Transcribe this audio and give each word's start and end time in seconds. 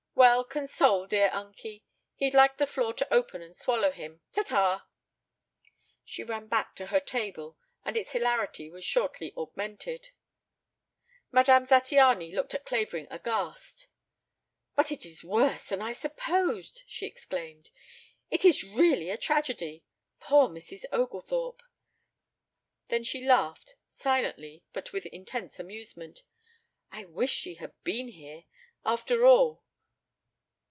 "Well, 0.13 0.43
console 0.43 1.07
dear 1.07 1.31
unky. 1.33 1.81
He'd 2.15 2.35
like 2.35 2.57
the 2.57 2.67
floor 2.67 2.93
to 2.93 3.11
open 3.11 3.41
and 3.41 3.55
swallow 3.57 3.89
him. 3.89 4.21
Ta! 4.31 4.43
Ta!" 4.43 4.85
She 6.05 6.21
ran 6.23 6.45
back 6.45 6.75
to 6.75 6.87
her 6.87 6.99
table, 6.99 7.57
and 7.83 7.97
its 7.97 8.11
hilarity 8.11 8.69
was 8.69 8.85
shortly 8.85 9.33
augmented. 9.35 10.11
Madame 11.31 11.65
Zattiany 11.65 12.33
looked 12.35 12.53
at 12.53 12.65
Clavering 12.67 13.07
aghast. 13.09 13.87
"But 14.75 14.91
it 14.91 15.07
is 15.07 15.23
worse 15.23 15.69
than 15.69 15.81
I 15.81 15.91
supposed!" 15.91 16.83
she 16.85 17.07
exclaimed. 17.07 17.71
"It 18.29 18.45
is 18.45 18.63
really 18.63 19.09
a 19.09 19.17
tragedy. 19.17 19.85
Poor 20.19 20.49
Mrs. 20.49 20.83
Oglethorpe." 20.91 21.63
Then 22.89 23.03
she 23.03 23.25
laughed, 23.25 23.73
silently 23.89 24.63
but 24.71 24.93
with 24.93 25.07
intense 25.07 25.57
amusement. 25.59 26.21
"I 26.91 27.05
wish 27.05 27.31
she 27.31 27.55
had 27.55 27.73
been 27.83 28.09
here! 28.09 28.43
After 28.85 29.25
all! 29.25 29.63